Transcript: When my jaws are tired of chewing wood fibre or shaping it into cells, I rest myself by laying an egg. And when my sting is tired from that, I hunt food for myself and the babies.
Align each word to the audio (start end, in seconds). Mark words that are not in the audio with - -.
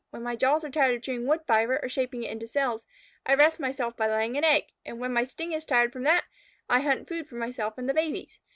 When 0.09 0.23
my 0.23 0.35
jaws 0.35 0.63
are 0.63 0.71
tired 0.71 0.95
of 0.95 1.03
chewing 1.03 1.27
wood 1.27 1.41
fibre 1.45 1.79
or 1.79 1.87
shaping 1.87 2.23
it 2.23 2.31
into 2.31 2.47
cells, 2.47 2.87
I 3.23 3.35
rest 3.35 3.59
myself 3.59 3.95
by 3.95 4.07
laying 4.07 4.35
an 4.35 4.43
egg. 4.43 4.63
And 4.83 4.97
when 4.99 5.13
my 5.13 5.25
sting 5.25 5.51
is 5.53 5.63
tired 5.63 5.93
from 5.93 6.01
that, 6.05 6.25
I 6.67 6.79
hunt 6.79 7.07
food 7.07 7.27
for 7.27 7.35
myself 7.35 7.77
and 7.77 7.87
the 7.87 7.93
babies. 7.93 8.39